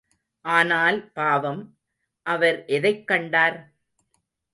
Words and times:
ஆனால் 0.45 1.11
பாவம், 1.11 1.77
அவர் 2.25 2.65
எதைக் 2.65 3.07
கண்டார்? 3.07 3.73